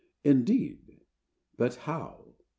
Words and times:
Indeed! 0.23 1.01
but 1.59 1.75
how? 1.75 2.33